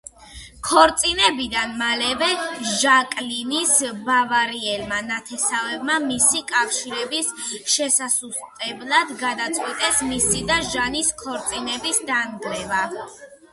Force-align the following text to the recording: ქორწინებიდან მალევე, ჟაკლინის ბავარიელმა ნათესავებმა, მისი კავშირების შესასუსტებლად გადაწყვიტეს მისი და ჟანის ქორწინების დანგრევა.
ქორწინებიდან 0.67 1.73
მალევე, 1.81 2.29
ჟაკლინის 2.77 3.73
ბავარიელმა 4.07 5.01
ნათესავებმა, 5.09 5.99
მისი 6.07 6.41
კავშირების 6.53 7.31
შესასუსტებლად 7.77 9.13
გადაწყვიტეს 9.23 10.03
მისი 10.13 10.45
და 10.53 10.61
ჟანის 10.73 11.13
ქორწინების 11.25 12.05
დანგრევა. 12.13 12.83